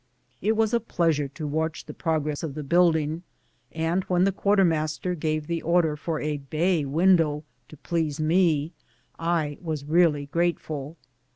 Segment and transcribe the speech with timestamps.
[0.41, 3.21] It was a pleasure to watch the progress of the building,
[3.71, 8.71] and when the quartermaster gave the order for a bay window, to please me,
[9.19, 10.97] I was really grateful.